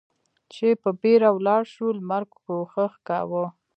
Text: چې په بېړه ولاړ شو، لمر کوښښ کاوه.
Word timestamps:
چې 0.53 0.67
په 0.81 0.89
بېړه 1.01 1.29
ولاړ 1.35 1.63
شو، 1.73 1.87
لمر 1.99 2.23
کوښښ 2.43 2.93
کاوه. 3.07 3.45